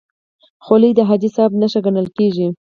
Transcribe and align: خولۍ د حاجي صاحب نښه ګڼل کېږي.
خولۍ 0.65 0.91
د 0.95 0.99
حاجي 1.09 1.29
صاحب 1.35 1.51
نښه 1.61 1.79
ګڼل 1.85 2.07
کېږي. 2.17 2.47